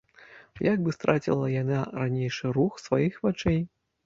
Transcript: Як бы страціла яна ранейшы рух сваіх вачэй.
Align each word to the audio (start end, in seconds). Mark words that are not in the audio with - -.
Як 0.73 0.79
бы 0.87 0.93
страціла 0.97 1.49
яна 1.61 1.83
ранейшы 1.99 2.45
рух 2.61 2.81
сваіх 2.87 3.21
вачэй. 3.29 3.63